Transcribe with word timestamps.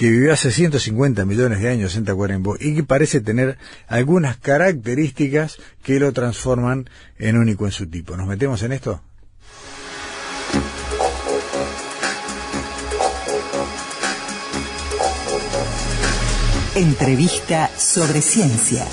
que 0.02 0.10
vivió 0.10 0.32
hace 0.32 0.50
150 0.50 1.24
millones 1.26 1.60
de 1.60 1.68
años 1.68 1.94
en 1.94 2.04
Tacuarembó 2.04 2.56
y 2.58 2.74
que 2.74 2.82
parece 2.82 3.20
tener 3.20 3.56
algunas 3.86 4.36
características 4.36 5.58
que 5.84 6.00
lo 6.00 6.12
transforman 6.12 6.90
en 7.20 7.38
único 7.38 7.66
en 7.66 7.70
su 7.70 7.88
tipo. 7.88 8.16
¿Nos 8.16 8.26
metemos 8.26 8.60
en 8.64 8.72
esto? 8.72 9.00
Entrevista 16.74 17.70
sobre 17.78 18.22
ciencia. 18.22 18.84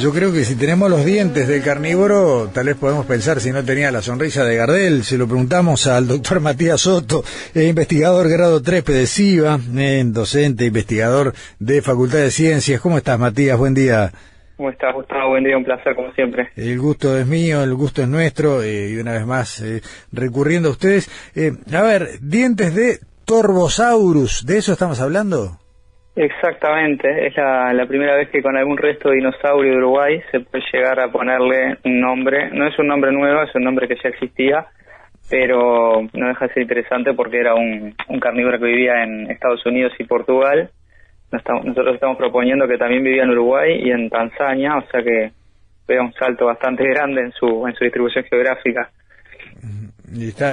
Yo 0.00 0.12
creo 0.12 0.32
que 0.32 0.44
si 0.44 0.56
tenemos 0.56 0.88
los 0.88 1.04
dientes 1.04 1.48
del 1.48 1.60
carnívoro, 1.60 2.48
tal 2.54 2.66
vez 2.66 2.76
podemos 2.76 3.04
pensar 3.04 3.40
si 3.40 3.50
no 3.50 3.64
tenía 3.64 3.90
la 3.90 4.00
sonrisa 4.00 4.44
de 4.44 4.54
Gardel. 4.54 5.02
Se 5.02 5.18
lo 5.18 5.26
preguntamos 5.26 5.88
al 5.88 6.06
doctor 6.06 6.38
Matías 6.38 6.82
Soto, 6.82 7.24
eh, 7.52 7.64
investigador 7.64 8.28
grado 8.28 8.62
3 8.62 8.84
PEDESIVA, 8.84 9.58
eh, 9.76 10.04
docente, 10.06 10.66
investigador 10.66 11.32
de 11.58 11.82
Facultad 11.82 12.18
de 12.18 12.30
Ciencias. 12.30 12.80
¿Cómo 12.80 12.96
estás, 12.96 13.18
Matías? 13.18 13.58
Buen 13.58 13.74
día. 13.74 14.12
¿Cómo 14.56 14.70
estás, 14.70 14.94
Gustavo? 14.94 15.30
Buen 15.30 15.42
día, 15.42 15.56
un 15.56 15.64
placer, 15.64 15.96
como 15.96 16.12
siempre. 16.12 16.48
El 16.54 16.78
gusto 16.78 17.18
es 17.18 17.26
mío, 17.26 17.64
el 17.64 17.74
gusto 17.74 18.02
es 18.02 18.08
nuestro, 18.08 18.62
eh, 18.62 18.90
y 18.90 18.98
una 18.98 19.14
vez 19.14 19.26
más, 19.26 19.64
recurriendo 20.12 20.68
a 20.68 20.72
ustedes. 20.72 21.10
a 21.72 21.82
ver, 21.82 22.20
dientes 22.20 22.72
de 22.72 23.00
Torbosaurus, 23.24 24.46
¿de 24.46 24.58
eso 24.58 24.72
estamos 24.72 25.00
hablando? 25.00 25.58
Exactamente, 26.20 27.28
es 27.28 27.36
la, 27.36 27.86
primera 27.86 28.16
vez 28.16 28.28
que 28.30 28.42
con 28.42 28.56
algún 28.56 28.76
resto 28.76 29.08
de 29.08 29.18
dinosaurio 29.18 29.70
de 29.70 29.78
Uruguay 29.78 30.20
se 30.32 30.40
puede 30.40 30.64
llegar 30.72 30.98
a 30.98 31.12
ponerle 31.12 31.76
un 31.84 32.00
nombre. 32.00 32.50
No 32.50 32.66
es 32.66 32.76
un 32.76 32.88
nombre 32.88 33.12
nuevo, 33.12 33.40
es 33.42 33.54
un 33.54 33.62
nombre 33.62 33.86
que 33.86 33.94
ya 34.02 34.08
existía, 34.08 34.66
pero 35.30 36.02
no 36.12 36.26
deja 36.26 36.48
de 36.48 36.54
ser 36.54 36.62
interesante 36.64 37.14
porque 37.14 37.38
era 37.38 37.54
un, 37.54 37.94
carnívoro 38.20 38.58
que 38.58 38.64
vivía 38.64 39.04
en 39.04 39.30
Estados 39.30 39.64
Unidos 39.64 39.92
y 40.00 40.04
Portugal. 40.06 40.70
Nosotros 41.30 41.94
estamos 41.94 42.16
proponiendo 42.16 42.66
que 42.66 42.78
también 42.78 43.04
vivía 43.04 43.22
en 43.22 43.30
Uruguay 43.30 43.80
y 43.80 43.92
en 43.92 44.10
Tanzania, 44.10 44.76
o 44.76 44.90
sea 44.90 45.00
que 45.04 45.30
vea 45.86 46.02
un 46.02 46.12
salto 46.14 46.46
bastante 46.46 46.82
grande 46.82 47.20
en 47.20 47.30
su, 47.30 47.64
en 47.64 47.74
su 47.74 47.84
distribución 47.84 48.24
geográfica 48.24 48.90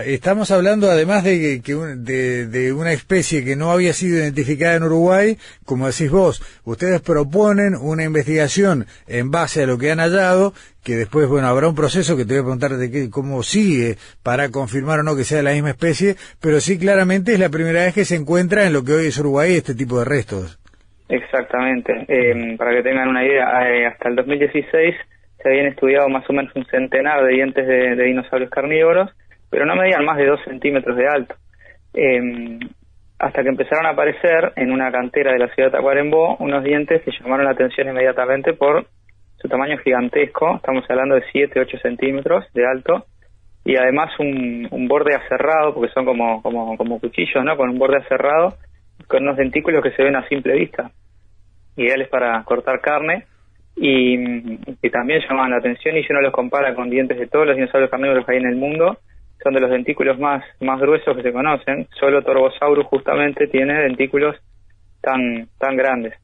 estamos 0.06 0.52
hablando 0.52 0.90
además 0.90 1.24
de, 1.24 1.62
que, 1.64 1.74
de, 1.74 2.74
una 2.74 2.92
especie 2.92 3.44
que 3.44 3.56
no 3.56 3.72
había 3.72 3.94
sido 3.94 4.18
identificada 4.18 4.76
en 4.76 4.84
Uruguay, 4.84 5.38
como 5.66 5.88
decís 5.88 6.12
vos, 6.12 6.42
ustedes 6.66 7.02
proponen 7.02 7.76
una 7.76 8.04
investigación 8.04 8.86
en 9.08 9.32
base 9.32 9.64
a 9.64 9.68
lo 9.68 9.78
que 9.78 9.92
han 9.92 10.00
hallado, 10.00 10.54
que 10.84 10.96
después, 10.96 11.28
bueno, 11.28 11.48
habrá 11.48 11.68
un 11.68 11.76
proceso 11.76 12.18
que 12.18 12.26
te 12.26 12.34
voy 12.34 12.40
a 12.40 12.44
preguntar 12.44 12.72
de 12.72 12.92
qué, 12.92 13.10
cómo 13.10 13.44
sigue 13.44 13.96
para 14.24 14.50
confirmar 14.50 15.00
o 15.00 15.04
no 15.04 15.16
que 15.16 15.24
sea 15.24 15.42
la 15.42 15.54
misma 15.54 15.72
especie, 15.72 16.16
pero 16.42 16.60
sí 16.60 16.78
claramente 16.78 17.34
es 17.34 17.40
la 17.40 17.50
primera 17.50 17.84
vez 17.84 17.94
que 17.94 18.06
se 18.06 18.16
encuentra 18.16 18.66
en 18.66 18.74
lo 18.74 18.84
que 18.84 18.94
hoy 18.94 19.08
es 19.08 19.18
Uruguay 19.18 19.56
este 19.56 19.76
tipo 19.76 20.00
de 20.00 20.06
restos. 20.06 20.60
Exactamente. 21.08 22.06
Eh, 22.08 22.56
para 22.58 22.72
que 22.72 22.84
tengan 22.84 23.10
una 23.10 23.24
idea, 23.24 23.70
eh, 23.70 23.86
hasta 23.86 24.10
el 24.10 24.16
2016 24.16 24.96
se 25.42 25.50
habían 25.50 25.68
estudiado 25.68 26.10
más 26.10 26.28
o 26.30 26.34
menos 26.34 26.56
un 26.56 26.66
centenar 26.66 27.24
de 27.24 27.34
dientes 27.34 27.68
de 27.68 28.04
dinosaurios 28.04 28.50
carnívoros, 28.50 29.12
pero 29.56 29.66
no 29.66 29.78
medían 29.78 30.04
más 30.04 30.18
de 30.18 30.26
dos 30.26 30.42
centímetros 30.44 30.98
de 30.98 31.08
alto. 31.08 31.34
Em, 31.94 32.60
hasta 33.18 33.42
que 33.42 33.48
empezaron 33.48 33.86
a 33.86 33.92
aparecer 33.92 34.52
en 34.58 34.70
una 34.70 34.92
cantera 34.92 35.32
de 35.32 35.40
la 35.40 35.48
ciudad 35.48 35.70
de 35.70 35.78
Tacuarembó 35.78 36.36
unos 36.40 36.62
dientes 36.62 37.02
que 37.04 37.12
llamaron 37.12 37.46
la 37.46 37.52
atención 37.52 37.88
inmediatamente 37.88 38.52
por 38.52 38.86
su 39.38 39.48
tamaño 39.48 39.78
gigantesco, 39.78 40.58
estamos 40.58 40.84
hablando 40.90 41.16
de 41.16 41.24
7, 41.32 41.58
8 41.58 41.78
centímetros 41.78 42.44
de 42.54 42.68
alto, 42.68 43.06
y 43.64 43.78
además 43.78 44.12
un, 44.20 44.88
borde 44.90 45.16
aserrado, 45.16 45.74
porque 45.74 45.94
son 45.94 46.04
como 46.04 47.00
cuchillos, 47.00 47.46
¿no? 47.46 47.56
Con 47.56 47.70
un 47.70 47.80
borde 47.80 48.00
aserrado, 48.00 48.56
con 49.08 49.24
unos 49.24 49.38
dentículos 49.38 49.82
que 49.82 49.92
se 49.92 50.04
ven 50.04 50.18
a 50.18 50.28
simple 50.28 50.54
vista, 50.54 50.92
ideales 51.78 52.10
para 52.10 52.44
cortar 52.44 52.82
carne, 52.82 53.24
y 53.78 54.58
que 54.82 54.90
también 54.90 55.22
llamaban 55.22 55.52
la 55.52 55.60
atención, 55.60 55.96
y 55.96 56.04
si 56.04 56.12
uno 56.12 56.20
los 56.20 56.34
compara 56.34 56.76
con 56.76 56.90
dientes 56.90 57.18
de 57.18 57.28
todos 57.28 57.48
los 57.48 57.56
dinosaurios 57.56 57.90
carnívoros 57.90 58.26
que 58.26 58.34
hay 58.34 58.40
en 58.40 58.50
el 58.50 58.58
mundo, 58.58 59.00
son 59.46 59.54
de 59.54 59.60
los 59.60 59.70
dentículos 59.70 60.18
más, 60.18 60.44
más 60.60 60.82
gruesos 60.82 61.16
que 61.16 61.22
se 61.22 61.32
conocen. 61.32 61.88
Solo 62.00 62.24
Torbosaurus 62.24 62.88
justamente 62.88 63.46
tiene 63.46 63.76
dentículos 63.84 64.36
tan, 65.02 65.48
tan 65.60 65.78
grandes. 65.78 66.14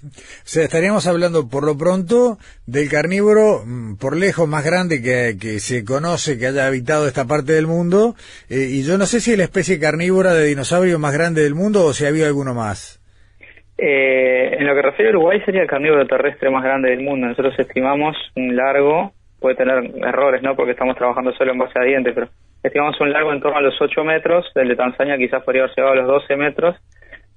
O 0.00 0.50
sea, 0.50 0.64
estaríamos 0.64 1.08
hablando 1.08 1.48
por 1.48 1.64
lo 1.64 1.76
pronto 1.76 2.38
del 2.66 2.88
carnívoro 2.88 3.62
mm, 3.66 3.96
por 3.96 4.16
lejos 4.16 4.48
más 4.48 4.64
grande 4.64 5.02
que, 5.02 5.36
que 5.40 5.58
se 5.58 5.84
conoce 5.84 6.38
que 6.38 6.46
haya 6.46 6.68
habitado 6.68 7.08
esta 7.08 7.26
parte 7.26 7.52
del 7.52 7.66
mundo. 7.66 8.14
Eh, 8.48 8.68
y 8.70 8.82
yo 8.84 8.96
no 8.96 9.06
sé 9.06 9.20
si 9.20 9.32
es 9.32 9.38
la 9.38 9.44
especie 9.44 9.80
carnívora 9.80 10.34
de 10.34 10.46
dinosaurio 10.46 11.00
más 11.00 11.12
grande 11.12 11.42
del 11.42 11.56
mundo 11.56 11.84
o 11.84 11.92
si 11.92 12.04
ha 12.04 12.08
habido 12.08 12.26
alguno 12.26 12.54
más. 12.54 13.02
Eh, 13.76 14.56
en 14.58 14.66
lo 14.66 14.74
que 14.74 14.82
refiere 14.82 15.10
a 15.10 15.14
Uruguay 15.16 15.40
sería 15.44 15.62
el 15.62 15.68
carnívoro 15.68 16.06
terrestre 16.06 16.48
más 16.50 16.62
grande 16.62 16.90
del 16.90 17.02
mundo. 17.02 17.26
Nosotros 17.26 17.54
estimamos 17.58 18.16
un 18.36 18.54
largo 18.54 19.12
puede 19.40 19.56
tener 19.56 19.90
errores, 20.04 20.42
¿no? 20.42 20.54
Porque 20.56 20.72
estamos 20.72 20.96
trabajando 20.96 21.32
solo 21.32 21.52
en 21.52 21.58
base 21.58 21.78
a 21.78 21.84
dientes, 21.84 22.14
pero 22.14 22.28
estimamos 22.62 23.00
un 23.00 23.12
largo 23.12 23.32
en 23.32 23.40
torno 23.40 23.58
a 23.58 23.62
los 23.62 23.80
8 23.80 24.04
metros, 24.04 24.46
el 24.54 24.68
de 24.68 24.76
Tanzania 24.76 25.16
quizás 25.16 25.42
podría 25.42 25.62
haber 25.64 25.76
llegado 25.76 25.92
a 25.92 25.96
los 25.96 26.06
12 26.06 26.36
metros. 26.36 26.76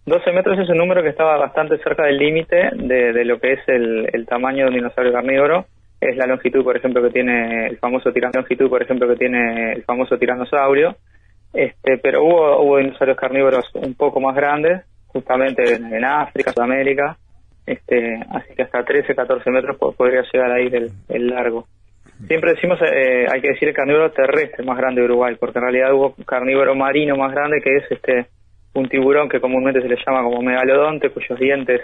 12 0.06 0.32
metros 0.32 0.58
es 0.58 0.70
un 0.70 0.78
número 0.78 1.04
que 1.04 1.10
estaba 1.10 1.38
bastante 1.38 1.78
cerca 1.78 2.06
del 2.06 2.18
límite 2.18 2.72
de, 2.74 3.24
lo 3.24 3.40
que 3.40 3.54
es 3.54 3.60
el, 3.68 4.26
tamaño 4.28 4.64
de 4.64 4.70
un 4.70 4.76
dinosaurio 4.76 5.14
carnívoro. 5.14 5.66
Es 6.00 6.18
la 6.18 6.26
longitud, 6.26 6.64
por 6.64 6.76
ejemplo, 6.76 7.04
que 7.04 7.12
tiene 7.12 7.68
el 7.68 7.78
famoso 7.78 8.12
longitud, 8.34 8.70
por 8.70 8.82
ejemplo, 8.82 9.08
que 9.08 9.16
tiene 9.16 9.74
el 9.74 9.84
famoso 9.84 10.18
tiranosaurio. 10.18 10.96
Este, 11.54 12.00
pero 12.00 12.24
hubo, 12.24 12.62
hubo 12.64 12.78
dinosaurios 12.78 13.18
carnívoros 13.18 13.66
un 13.76 13.94
poco 13.94 14.20
más 14.20 14.36
grandes, 14.36 14.84
justamente 15.08 15.76
en, 15.76 16.04
África, 16.04 16.52
Sudamérica. 16.52 17.18
Este, 17.68 18.20
así 18.32 18.56
que 18.56 18.64
hasta 18.64 18.84
13, 18.84 19.14
14 19.14 19.52
metros 19.52 19.78
podría 19.78 20.24
llegar 20.34 20.52
ahí 20.52 20.68
el, 20.74 20.90
el 21.10 21.28
largo. 21.28 21.68
Siempre 22.28 22.54
decimos, 22.54 22.80
eh, 22.82 23.26
hay 23.32 23.42
que 23.42 23.50
decir 23.50 23.70
el 23.70 23.74
carnívoro 23.74 24.12
terrestre 24.12 24.64
más 24.64 24.78
grande 24.78 25.02
de 25.02 25.06
Uruguay, 25.06 25.36
porque 25.40 25.60
en 25.60 25.64
realidad 25.64 25.94
hubo 25.94 26.16
carnívoro 26.26 26.76
marino 26.76 27.16
más 27.16 27.32
grande 27.32 27.62
que 27.62 27.78
es 27.78 27.92
este 27.92 28.28
un 28.74 28.88
tiburón 28.88 29.28
que 29.28 29.42
comúnmente 29.42 29.82
se 29.82 29.88
le 29.88 29.98
llama 30.06 30.24
como 30.24 30.42
megalodonte, 30.42 31.10
cuyos 31.10 31.38
dientes 31.40 31.82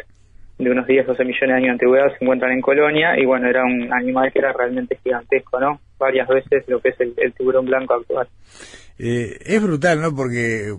de 0.57 0.71
unos 0.71 0.87
10 0.87 1.05
o 1.05 1.11
12 1.11 1.23
millones 1.23 1.47
de 1.49 1.53
años 1.53 1.65
de 1.65 1.71
antigüedad 1.71 2.09
se 2.17 2.23
encuentran 2.23 2.51
en 2.51 2.61
Colonia 2.61 3.19
y 3.19 3.25
bueno, 3.25 3.47
era 3.47 3.63
un 3.63 3.93
animal 3.93 4.31
que 4.31 4.39
era 4.39 4.53
realmente 4.53 4.97
gigantesco, 5.03 5.59
¿no? 5.59 5.79
Varias 5.99 6.27
veces 6.27 6.63
lo 6.67 6.79
que 6.79 6.89
es 6.89 6.99
el, 6.99 7.33
tiburón 7.33 7.65
blanco 7.65 7.93
actual. 7.95 8.27
Eh, 8.97 9.37
es 9.45 9.61
brutal, 9.61 10.01
¿no? 10.01 10.15
Porque 10.15 10.73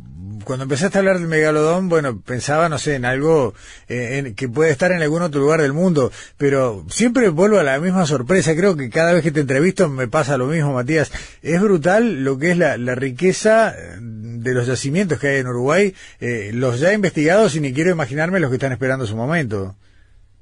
cuando 0.44 0.64
empezaste 0.64 0.98
a 0.98 1.00
hablar 1.00 1.18
del 1.18 1.28
megalodón, 1.28 1.88
bueno, 1.88 2.20
pensaba, 2.26 2.68
no 2.68 2.78
sé, 2.78 2.96
en 2.96 3.04
algo 3.04 3.54
eh, 3.88 4.34
que 4.36 4.48
puede 4.48 4.70
estar 4.70 4.92
en 4.92 5.02
algún 5.02 5.22
otro 5.22 5.40
lugar 5.40 5.60
del 5.60 5.72
mundo, 5.72 6.10
pero 6.36 6.84
siempre 6.88 7.28
vuelvo 7.28 7.58
a 7.58 7.62
la 7.62 7.78
misma 7.78 8.06
sorpresa. 8.06 8.54
Creo 8.56 8.76
que 8.76 8.90
cada 8.90 9.12
vez 9.12 9.22
que 9.22 9.30
te 9.30 9.40
entrevisto 9.40 9.88
me 9.88 10.08
pasa 10.08 10.38
lo 10.38 10.46
mismo, 10.46 10.72
Matías. 10.72 11.10
Es 11.42 11.60
brutal 11.60 12.24
lo 12.24 12.38
que 12.38 12.50
es 12.52 12.58
la, 12.58 12.76
riqueza 12.94 13.74
de 14.00 14.54
los 14.54 14.66
yacimientos 14.66 15.20
que 15.20 15.28
hay 15.28 15.36
en 15.38 15.46
Uruguay, 15.46 15.92
eh, 16.20 16.50
los 16.52 16.80
ya 16.80 16.92
investigados 16.92 17.54
y 17.54 17.60
ni 17.60 17.72
quiero 17.72 17.90
imaginarme 17.90 18.40
los 18.40 18.50
que 18.50 18.56
están 18.56 18.72
esperando 18.72 19.06
su 19.06 19.16
momento. 19.16 19.74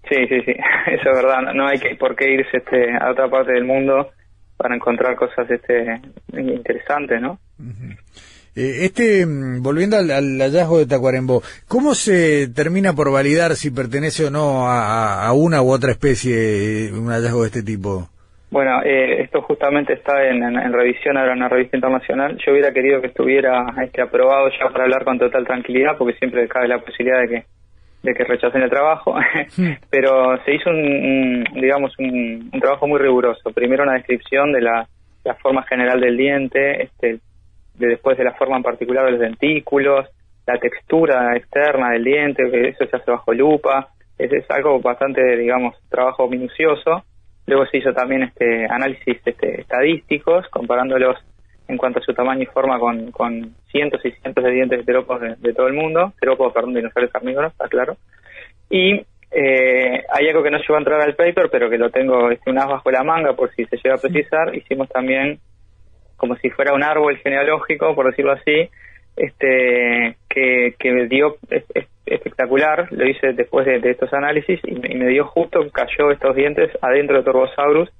Sí, 0.08 0.26
sí, 0.28 0.40
sí, 0.44 0.52
eso 0.86 1.10
es 1.10 1.16
verdad. 1.16 1.52
No 1.54 1.66
hay 1.66 1.78
que, 1.78 1.94
por 1.96 2.14
qué 2.16 2.32
irse 2.32 2.58
este, 2.58 2.92
a 2.92 3.10
otra 3.10 3.28
parte 3.28 3.52
del 3.52 3.64
mundo 3.64 4.10
para 4.56 4.74
encontrar 4.74 5.16
cosas 5.16 5.50
este, 5.50 6.00
interesantes, 6.32 7.20
¿no? 7.20 7.38
Eh, 7.60 7.96
este, 8.56 9.26
mm, 9.26 9.62
volviendo 9.62 9.96
al, 9.96 10.08
hallazgo 10.08 10.78
de 10.78 10.86
Tacuarembó, 10.86 11.42
¿cómo 11.68 11.94
se 11.94 12.48
termina 12.48 12.94
por 12.94 13.12
validar 13.12 13.54
si 13.54 13.70
pertenece 13.70 14.26
o 14.26 14.30
no 14.30 14.66
a, 14.68 15.32
una 15.32 15.62
u 15.62 15.70
otra 15.70 15.92
especie 15.92 16.90
un 16.92 17.08
hallazgo 17.08 17.42
de 17.42 17.46
este 17.46 17.62
tipo? 17.62 18.08
Bueno, 18.50 18.80
eh, 18.84 19.22
esto 19.22 19.42
justamente 19.42 19.92
está 19.92 20.24
en, 20.24 20.72
revisión 20.72 21.16
ahora 21.16 21.32
en 21.32 21.38
una 21.38 21.48
revista 21.48 21.76
internacional. 21.76 22.38
Yo 22.44 22.52
hubiera 22.52 22.72
querido 22.72 23.00
que 23.00 23.08
estuviera 23.08 23.66
este, 23.84 24.00
aprobado 24.00 24.48
ya 24.50 24.68
para 24.70 24.84
hablar 24.84 25.04
con 25.04 25.18
total 25.18 25.44
tranquilidad, 25.44 25.98
porque 25.98 26.16
siempre 26.18 26.48
cabe 26.48 26.68
la 26.68 26.78
posibilidad 26.78 27.20
de 27.20 27.28
que 27.28 27.44
de 28.06 28.14
que 28.14 28.24
rechacen 28.24 28.62
el 28.62 28.70
trabajo, 28.70 29.16
pero 29.90 30.42
se 30.44 30.54
hizo 30.54 30.70
un, 30.70 31.44
digamos 31.54 31.92
un, 31.98 32.50
trabajo 32.60 32.86
muy 32.86 32.98
riguroso. 32.98 33.50
Primero 33.52 33.82
una 33.82 33.94
descripción 33.94 34.52
de 34.52 34.62
la, 34.62 34.88
forma 35.42 35.64
general 35.64 36.00
del 36.00 36.16
diente, 36.16 36.84
este, 36.84 37.18
de 37.78 37.88
después 37.88 38.16
de 38.18 38.24
la 38.24 38.34
forma 38.34 38.56
en 38.56 38.62
particular 38.62 39.04
de 39.04 39.12
los 39.12 39.20
dentículos, 39.20 40.06
la 40.46 40.58
textura 40.58 41.36
externa 41.36 41.90
del 41.90 42.04
diente, 42.04 42.50
que 42.50 42.68
eso 42.68 42.86
se 42.86 42.96
hace 42.96 43.10
bajo 43.10 43.32
lupa, 43.32 43.88
es, 44.18 44.32
es 44.32 44.50
algo 44.50 44.80
bastante, 44.80 45.36
digamos, 45.36 45.74
trabajo 45.88 46.28
minucioso. 46.28 47.04
Luego 47.46 47.66
se 47.66 47.78
hizo 47.78 47.92
también 47.92 48.24
este 48.24 48.66
análisis 48.66 49.18
este, 49.24 49.60
estadísticos, 49.60 50.48
comparándolos 50.48 51.16
en 51.68 51.76
cuanto 51.76 51.98
a 51.98 52.02
su 52.02 52.14
tamaño 52.14 52.42
y 52.42 52.46
forma 52.46 52.78
con, 52.78 53.10
con 53.10 53.54
cientos 53.70 54.04
y 54.04 54.12
cientos 54.12 54.44
de 54.44 54.50
dientes 54.50 54.78
de 54.78 54.84
terópodos 54.84 55.40
de, 55.40 55.52
todo 55.52 55.66
el 55.66 55.74
mundo, 55.74 56.12
terópodos, 56.20 56.52
perdón, 56.52 56.74
dinosaurios 56.74 57.12
carnívoros, 57.12 57.52
está 57.52 57.68
claro. 57.68 57.96
Y 58.70 59.04
eh, 59.32 60.04
hay 60.08 60.28
algo 60.28 60.42
que 60.42 60.50
no 60.50 60.58
llegó 60.58 60.74
a 60.76 60.78
entrar 60.78 61.00
al 61.00 61.16
paper, 61.16 61.48
pero 61.50 61.68
que 61.68 61.78
lo 61.78 61.90
tengo 61.90 62.30
este, 62.30 62.50
un 62.50 62.58
as 62.58 62.68
bajo 62.68 62.90
la 62.90 63.02
manga 63.02 63.34
por 63.34 63.52
si 63.54 63.64
se 63.64 63.76
llega 63.76 63.96
a 63.96 64.00
precisar. 64.00 64.54
Hicimos 64.54 64.88
también 64.88 65.40
como 66.16 66.36
si 66.36 66.50
fuera 66.50 66.74
un 66.74 66.82
árbol 66.82 67.16
genealógico, 67.18 67.94
por 67.94 68.06
decirlo 68.06 68.32
así, 68.32 68.68
este 69.16 70.16
que, 70.28 70.74
que 70.78 71.06
dio 71.06 71.36
espectacular, 72.04 72.88
lo 72.92 73.08
hice 73.08 73.32
después 73.32 73.66
de, 73.66 73.90
estos 73.90 74.12
análisis 74.12 74.60
y, 74.64 74.74
me 74.74 75.06
dio 75.08 75.26
justo, 75.26 75.60
cayó 75.72 76.10
estos 76.10 76.36
dientes 76.36 76.70
adentro 76.82 77.16
de 77.16 77.24
Torbosaurus 77.24 77.90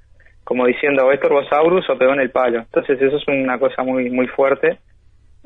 como 0.45 0.67
diciendo, 0.67 1.11
¿es 1.11 1.21
Torbosaurus 1.21 1.91
o 1.91 1.99
pegó 1.99 2.13
en 2.13 2.21
el 2.21 2.31
palo? 2.31 2.61
Entonces 2.61 3.03
eso 3.03 3.17
es 3.17 3.27
una 3.27 3.59
cosa 3.59 3.83
muy 3.83 4.11
muy 4.11 4.29
fuerte 4.29 4.79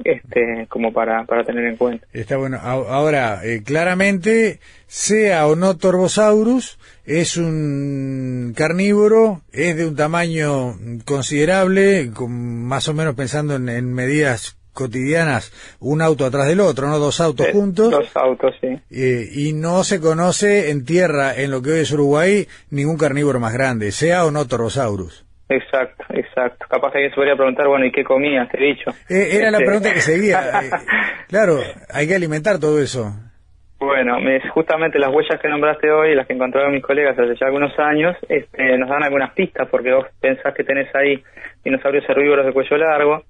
este 0.05 0.67
como 0.69 0.93
para, 0.93 1.25
para 1.25 1.45
tener 1.45 1.65
en 1.65 1.77
cuenta. 1.77 2.07
Está 2.13 2.37
bueno. 2.37 2.59
Ahora, 2.61 3.41
eh, 3.45 3.63
claramente, 3.63 4.61
sea 4.87 5.47
o 5.47 5.57
no 5.57 5.77
Torbosaurus, 5.77 6.79
es 7.05 7.37
un 7.37 8.55
carnívoro, 8.57 9.43
es 9.53 9.77
de 9.77 9.87
un 9.87 9.97
tamaño 9.97 10.75
considerable, 11.05 12.11
con, 12.13 12.65
más 12.65 12.89
o 12.89 12.95
menos 12.95 13.15
pensando 13.15 13.57
en 13.57 13.95
medidas 13.95 14.57
cotidianas 14.73 15.53
un 15.81 16.03
auto 16.03 16.25
atrás 16.25 16.47
del 16.47 16.61
otro, 16.61 16.89
¿no? 16.89 16.99
Dos 16.99 17.21
autos 17.21 17.49
juntos. 17.53 17.91
Dos 17.91 18.11
autos, 18.15 18.55
sí. 18.61 18.79
Eh, 18.91 19.29
y 19.33 19.53
no 19.53 19.85
se 19.85 20.01
conoce 20.01 20.71
en 20.71 20.85
tierra, 20.85 21.37
en 21.37 21.51
lo 21.51 21.63
que 21.63 21.73
hoy 21.73 21.81
es 21.81 21.93
Uruguay, 21.93 22.49
ningún 22.71 22.97
carnívoro 22.97 23.41
más 23.41 23.53
grande, 23.53 23.93
sea 23.93 24.25
o 24.25 24.31
no 24.31 24.47
Torosaurus. 24.47 25.25
Exacto, 25.51 26.05
exacto. 26.11 26.65
Capaz 26.69 26.93
que 26.93 26.99
alguien 26.99 27.11
se 27.11 27.17
podría 27.17 27.35
preguntar, 27.35 27.67
bueno, 27.67 27.85
¿y 27.85 27.91
qué 27.91 28.05
comías, 28.05 28.49
te 28.49 28.57
he 28.57 28.67
dicho? 28.69 28.91
Eh, 29.09 29.37
era 29.37 29.51
la 29.51 29.59
este, 29.59 29.67
pregunta 29.67 29.93
que 29.93 30.01
seguía. 30.01 30.39
Eh, 30.39 30.71
claro, 31.29 31.59
hay 31.93 32.07
que 32.07 32.15
alimentar 32.15 32.61
todo 32.61 32.81
eso. 32.81 33.13
Bueno, 33.81 34.19
justamente 34.53 34.99
las 34.99 35.13
huellas 35.13 35.41
que 35.41 35.49
nombraste 35.49 35.91
hoy, 35.91 36.15
las 36.15 36.27
que 36.27 36.35
encontraron 36.35 36.73
mis 36.73 36.85
colegas 36.85 37.19
hace 37.19 37.35
ya 37.35 37.47
algunos 37.47 37.77
años, 37.79 38.17
este, 38.29 38.79
nos 38.79 38.89
dan 38.89 39.03
algunas 39.03 39.33
pistas, 39.33 39.67
porque 39.69 39.93
vos 39.93 40.07
pensás 40.21 40.55
que 40.55 40.63
tenés 40.63 40.95
ahí 40.95 41.21
dinosaurios 41.65 42.09
herbívoros 42.09 42.47
de 42.47 42.53
cuello 42.53 42.77
largo, 42.77 43.25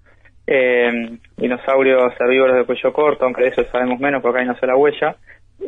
eh, 0.46 1.16
dinosaurios 1.38 2.12
herbívoros 2.20 2.56
de 2.56 2.64
cuello 2.64 2.92
corto, 2.92 3.24
aunque 3.24 3.44
de 3.44 3.48
eso 3.48 3.64
sabemos 3.72 3.98
menos 3.98 4.20
porque 4.20 4.40
hay 4.40 4.44
una 4.44 4.58
sola 4.58 4.76
huella. 4.76 5.16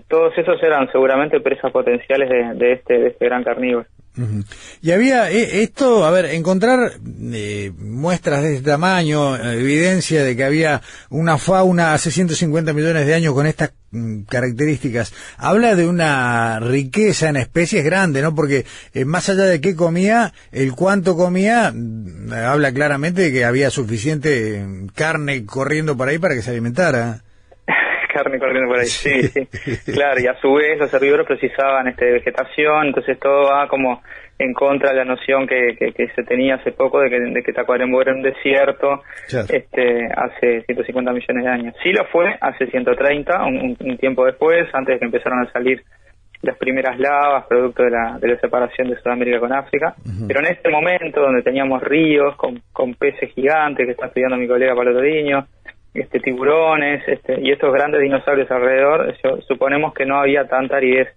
Todos 0.09 0.37
esos 0.37 0.63
eran 0.63 0.91
seguramente 0.91 1.41
presas 1.41 1.71
potenciales 1.71 2.59
de, 2.59 2.73
este, 2.73 2.99
de 2.99 3.07
este 3.09 3.25
gran 3.25 3.45
carnívoro. 3.45 3.87
Y 4.83 4.91
había 4.91 5.31
eh, 5.31 5.63
esto, 5.63 6.05
a 6.05 6.11
ver, 6.11 6.27
encontrar 6.27 6.99
eh, 7.33 7.73
muestras 7.79 8.43
de 8.43 8.57
este 8.57 8.71
tamaño, 8.71 9.37
evidencia 9.37 10.23
de 10.23 10.37
que 10.37 10.45
había 10.45 10.83
una 11.09 11.39
fauna 11.39 11.95
hace 11.95 12.11
150 12.11 12.75
millones 12.75 13.07
de 13.07 13.15
años 13.15 13.33
con 13.33 13.47
estas 13.47 13.73
mm, 13.91 14.23
características, 14.25 15.15
habla 15.39 15.75
de 15.77 15.87
una 15.87 16.61
riqueza 16.61 17.31
en 17.31 17.37
especies 17.37 17.85
grande, 17.85 18.21
¿no? 18.21 18.35
Porque 18.35 18.67
eh, 18.93 19.07
más 19.07 19.31
allá 19.31 19.45
de 19.45 19.63
qué 19.63 19.75
comía, 19.75 20.35
el 20.51 20.75
cuánto 20.75 21.17
comía, 21.17 21.73
mm, 21.75 22.33
habla 22.35 22.71
claramente 22.73 23.23
de 23.23 23.33
que 23.33 23.47
había 23.47 23.71
suficiente 23.71 24.63
carne 24.95 25.47
corriendo 25.47 25.97
por 25.97 26.09
ahí 26.09 26.19
para 26.19 26.35
que 26.35 26.43
se 26.43 26.51
alimentara 26.51 27.23
carne 28.13 28.39
corriendo 28.39 28.69
por 28.69 28.79
ahí, 28.79 28.87
sí, 28.87 29.23
sí, 29.23 29.93
claro, 29.93 30.21
y 30.21 30.27
a 30.27 30.35
su 30.41 30.53
vez 30.55 30.79
los 30.79 30.93
herbívoros 30.93 31.27
precisaban 31.27 31.89
este, 31.89 32.13
vegetación, 32.13 32.89
entonces 32.89 33.19
todo 33.19 33.51
va 33.51 33.67
como 33.69 34.03
en 34.39 34.53
contra 34.55 34.91
de 34.91 34.97
la 34.97 35.05
noción 35.05 35.47
que, 35.47 35.77
que, 35.79 36.09
se 36.15 36.23
tenía 36.25 36.57
hace 36.57 36.73
poco 36.73 37.01
de 37.01 37.11
que, 37.11 37.21
de 37.21 37.43
que 37.43 37.53
Tacuarembó 37.53 38.03
era 38.03 38.13
un 38.13 38.23
desierto 38.23 39.03
este, 39.29 40.09
hace 40.17 40.63
150 40.63 41.13
millones 41.13 41.45
de 41.45 41.51
años. 41.51 41.75
Sí 41.83 41.93
lo 41.93 42.05
fue 42.07 42.37
hace 42.41 42.67
130, 42.67 43.45
un, 43.45 43.77
un, 43.79 43.99
tiempo 43.99 44.25
después, 44.25 44.69
antes 44.73 44.95
de 44.95 44.99
que 44.99 45.05
empezaron 45.05 45.41
a 45.41 45.53
salir 45.53 45.83
las 46.43 46.57
primeras 46.59 46.99
lavas, 46.99 47.47
producto 47.47 47.85
de 47.85 47.91
la, 47.91 48.19
de 48.21 48.29
la 48.29 48.41
separación 48.41 48.89
de 48.89 49.01
Sudamérica 49.01 49.39
con 49.39 49.53
África. 49.53 49.95
Pero 50.27 50.41
en 50.41 50.47
este 50.47 50.69
momento, 50.71 51.21
donde 51.21 51.43
teníamos 51.43 51.81
ríos 51.83 52.35
con, 52.37 52.61
con 52.73 52.95
peces 52.95 53.31
gigantes, 53.33 53.87
que 53.87 53.93
está 53.93 54.07
estudiando 54.07 54.37
mi 54.37 54.49
colega 54.49 54.75
Pablo 54.75 54.93
Todiño, 54.93 55.47
este, 55.95 56.21
tiburones 56.21 57.03
este, 57.07 57.41
y 57.41 57.53
estos 57.53 57.73
grandes 57.73 58.01
dinosaurios 58.01 58.51
alrededor, 58.51 59.15
suponemos 59.47 59.93
que 59.95 60.07
no 60.07 60.19
había 60.19 60.47
tanta 60.47 60.77
aridez. 60.77 61.09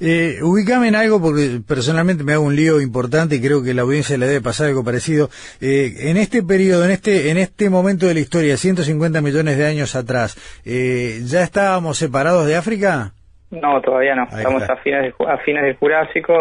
Eh, 0.00 0.38
ubícame 0.42 0.88
en 0.88 0.96
algo 0.96 1.20
porque 1.20 1.60
personalmente 1.66 2.24
me 2.24 2.32
hago 2.32 2.44
un 2.44 2.56
lío 2.56 2.80
importante 2.80 3.36
y 3.36 3.42
creo 3.42 3.62
que 3.62 3.74
la 3.74 3.82
audiencia 3.82 4.16
le 4.16 4.26
debe 4.26 4.40
pasar 4.40 4.68
algo 4.68 4.84
parecido. 4.84 5.28
Eh, 5.60 6.10
en 6.10 6.16
este 6.16 6.42
periodo, 6.42 6.84
en 6.84 6.90
este, 6.90 7.30
en 7.30 7.36
este 7.36 7.68
momento 7.70 8.06
de 8.06 8.14
la 8.14 8.20
historia, 8.20 8.56
150 8.56 9.20
millones 9.20 9.58
de 9.58 9.66
años 9.66 9.94
atrás, 9.96 10.36
eh, 10.64 11.20
¿ya 11.24 11.42
estábamos 11.42 11.98
separados 11.98 12.46
de 12.46 12.56
África? 12.56 13.12
No, 13.50 13.80
todavía 13.82 14.14
no. 14.16 14.24
Estamos 14.24 14.68
a 14.68 14.76
fines, 14.76 15.14
a 15.28 15.36
fines 15.38 15.62
del 15.62 15.76
Jurásico. 15.76 16.34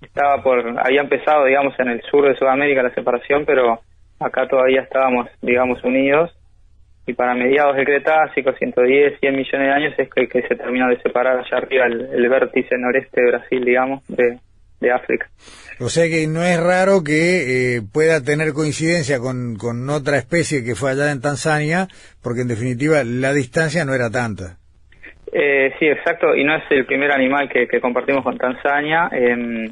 Estaba 0.00 0.42
por, 0.42 0.58
había 0.84 1.00
empezado, 1.00 1.44
digamos, 1.44 1.78
en 1.78 1.88
el 1.88 2.02
sur 2.02 2.28
de 2.28 2.36
Sudamérica 2.36 2.82
la 2.82 2.92
separación, 2.94 3.44
pero 3.46 3.80
acá 4.24 4.46
todavía 4.48 4.82
estábamos, 4.82 5.28
digamos, 5.40 5.82
unidos, 5.84 6.30
y 7.06 7.14
para 7.14 7.34
mediados 7.34 7.76
del 7.76 7.84
Cretácico, 7.84 8.52
110, 8.52 9.18
100 9.18 9.36
millones 9.36 9.68
de 9.68 9.72
años, 9.72 9.94
es 9.98 10.08
que, 10.08 10.42
se 10.42 10.54
terminó 10.54 10.88
de 10.88 11.00
separar 11.02 11.38
allá 11.38 11.56
arriba 11.56 11.86
el, 11.86 12.28
vértice 12.28 12.76
noreste 12.78 13.20
de 13.20 13.30
Brasil, 13.30 13.64
digamos, 13.64 14.02
de, 14.08 14.38
África. 14.92 15.28
O 15.78 15.88
sea 15.88 16.08
que 16.08 16.26
no 16.26 16.42
es 16.42 16.60
raro 16.60 17.04
que 17.04 17.76
eh, 17.76 17.82
pueda 17.94 18.20
tener 18.20 18.52
coincidencia 18.52 19.20
con, 19.20 19.54
con 19.54 19.88
otra 19.88 20.18
especie 20.18 20.64
que 20.64 20.74
fue 20.74 20.90
allá 20.90 21.12
en 21.12 21.20
Tanzania, 21.20 21.86
porque 22.20 22.40
en 22.40 22.48
definitiva 22.48 23.04
la 23.04 23.32
distancia 23.32 23.84
no 23.84 23.94
era 23.94 24.10
tanta. 24.10 24.58
Eh, 25.32 25.72
sí, 25.78 25.86
exacto, 25.86 26.34
y 26.34 26.42
no 26.42 26.56
es 26.56 26.64
el 26.70 26.84
primer 26.84 27.12
animal 27.12 27.48
que, 27.48 27.68
que 27.68 27.80
compartimos 27.80 28.24
con 28.24 28.36
Tanzania. 28.36 29.08
Eh, 29.12 29.70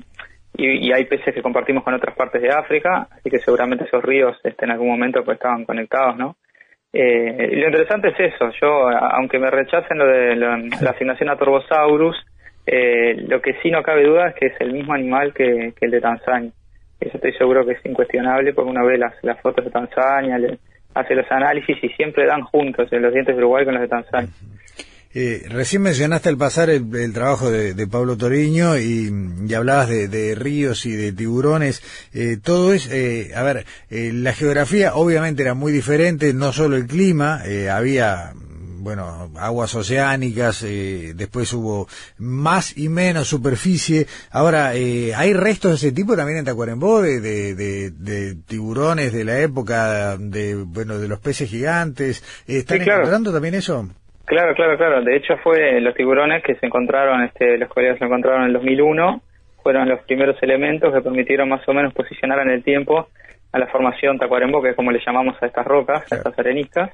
y, 0.56 0.92
hay 0.92 1.04
peces 1.04 1.34
que 1.34 1.42
compartimos 1.42 1.84
con 1.84 1.94
otras 1.94 2.14
partes 2.16 2.42
de 2.42 2.50
África, 2.50 3.08
así 3.10 3.30
que 3.30 3.38
seguramente 3.38 3.84
esos 3.84 4.02
ríos 4.02 4.36
este, 4.44 4.64
en 4.64 4.72
algún 4.72 4.88
momento 4.88 5.24
pues 5.24 5.36
estaban 5.36 5.64
conectados, 5.64 6.16
¿no? 6.16 6.36
Eh, 6.92 7.50
y 7.52 7.56
lo 7.56 7.66
interesante 7.66 8.08
es 8.08 8.34
eso, 8.34 8.50
yo, 8.60 8.88
aunque 8.88 9.38
me 9.38 9.50
rechacen 9.50 9.98
lo 9.98 10.06
de 10.06 10.34
la, 10.34 10.90
asignación 10.90 11.28
a 11.28 11.36
Torbosaurus, 11.36 12.16
eh, 12.66 13.14
lo 13.28 13.40
que 13.40 13.54
sí 13.62 13.70
no 13.70 13.82
cabe 13.82 14.04
duda 14.04 14.28
es 14.28 14.34
que 14.34 14.46
es 14.46 14.60
el 14.60 14.72
mismo 14.72 14.92
animal 14.92 15.32
que, 15.32 15.72
el 15.80 15.90
de 15.90 16.00
Tanzania. 16.00 16.50
Eso 16.98 17.16
estoy 17.16 17.32
seguro 17.34 17.64
que 17.64 17.72
es 17.72 17.86
incuestionable 17.86 18.52
porque 18.52 18.70
uno 18.70 18.84
ve 18.84 18.98
las, 18.98 19.14
las 19.22 19.40
fotos 19.40 19.64
de 19.64 19.70
Tanzania, 19.70 20.36
hace 20.94 21.14
los 21.14 21.30
análisis 21.30 21.76
y 21.82 21.88
siempre 21.90 22.26
dan 22.26 22.42
juntos 22.42 22.90
los 22.90 23.12
dientes 23.12 23.34
de 23.34 23.40
Uruguay 23.40 23.64
con 23.64 23.74
los 23.74 23.82
de 23.82 23.88
Tanzania. 23.88 24.30
Eh, 25.12 25.44
recién 25.48 25.82
mencionaste 25.82 26.28
al 26.28 26.36
pasar 26.36 26.70
el, 26.70 27.12
trabajo 27.12 27.50
de, 27.50 27.86
Pablo 27.88 28.16
Toriño 28.16 28.78
y, 28.78 29.12
hablabas 29.54 29.88
de, 29.88 30.34
ríos 30.36 30.86
y 30.86 30.92
de 30.92 31.12
tiburones. 31.12 31.82
Eh, 32.12 32.38
todo 32.40 32.72
es, 32.72 32.88
eh, 32.90 33.32
a 33.34 33.42
ver, 33.42 33.66
la 33.90 34.32
geografía 34.32 34.94
obviamente 34.94 35.42
era 35.42 35.54
muy 35.54 35.72
diferente, 35.72 36.32
no 36.32 36.52
solo 36.52 36.76
el 36.76 36.86
clima, 36.86 37.42
había 37.72 38.34
bueno, 38.78 39.30
aguas 39.36 39.74
oceánicas, 39.74 40.62
después 40.62 41.52
hubo 41.52 41.86
más 42.16 42.78
y 42.78 42.88
menos 42.88 43.28
superficie. 43.28 44.06
Ahora, 44.30 44.68
¿hay 44.68 45.34
restos 45.34 45.72
de 45.72 45.76
ese 45.76 45.92
tipo 45.92 46.16
también 46.16 46.38
en 46.38 46.44
Tacuarembó, 46.46 47.02
de, 47.02 47.20
de, 47.20 48.36
tiburones 48.46 49.12
de 49.12 49.24
la 49.24 49.40
época, 49.40 50.16
de, 50.16 50.54
bueno, 50.54 50.98
de 50.98 51.08
los 51.08 51.18
peces 51.18 51.50
gigantes? 51.50 52.22
¿Están 52.46 52.80
encontrando 52.80 53.32
también 53.32 53.54
eso? 53.54 53.86
Claro, 54.30 54.54
claro, 54.54 54.76
claro. 54.76 55.02
De 55.02 55.16
hecho 55.16 55.36
fue 55.38 55.80
los 55.80 55.92
tiburones 55.96 56.44
que 56.44 56.54
se 56.54 56.64
encontraron, 56.64 57.24
este, 57.24 57.58
los 57.58 57.68
colegas 57.68 57.98
se 57.98 58.04
encontraron 58.04 58.42
en 58.42 58.46
el 58.46 58.52
2001, 58.52 59.20
fueron 59.60 59.88
los 59.88 60.02
primeros 60.02 60.40
elementos 60.40 60.94
que 60.94 61.00
permitieron 61.00 61.48
más 61.48 61.68
o 61.68 61.74
menos 61.74 61.92
posicionar 61.92 62.38
en 62.38 62.50
el 62.50 62.62
tiempo 62.62 63.08
a 63.50 63.58
la 63.58 63.66
formación 63.66 64.20
Tacuarembó, 64.20 64.62
que 64.62 64.68
es 64.68 64.76
como 64.76 64.92
le 64.92 65.00
llamamos 65.04 65.34
a 65.42 65.46
estas 65.46 65.66
rocas, 65.66 66.12
a 66.12 66.14
estas 66.14 66.38
areniscas. 66.38 66.92